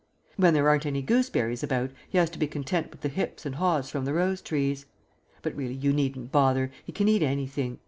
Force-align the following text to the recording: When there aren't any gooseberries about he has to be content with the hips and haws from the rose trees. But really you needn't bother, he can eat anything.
When 0.35 0.55
there 0.55 0.67
aren't 0.67 0.87
any 0.87 1.03
gooseberries 1.03 1.61
about 1.61 1.91
he 2.09 2.17
has 2.17 2.31
to 2.31 2.39
be 2.39 2.47
content 2.47 2.89
with 2.89 3.01
the 3.01 3.07
hips 3.07 3.45
and 3.45 3.53
haws 3.53 3.91
from 3.91 4.03
the 4.05 4.15
rose 4.15 4.41
trees. 4.41 4.87
But 5.43 5.55
really 5.55 5.75
you 5.75 5.93
needn't 5.93 6.31
bother, 6.31 6.71
he 6.83 6.91
can 6.91 7.07
eat 7.07 7.21
anything. 7.21 7.77